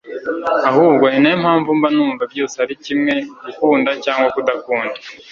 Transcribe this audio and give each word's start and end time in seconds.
ahubwo 0.69 1.03
ninayo 1.11 1.37
mpamvu 1.43 1.69
mba 1.77 1.89
numva 1.95 2.23
byose 2.33 2.55
ari 2.63 2.75
kimwe 2.85 3.15
gukunda 3.43 3.89
cq 4.03 4.19
kudakunda 4.33 4.99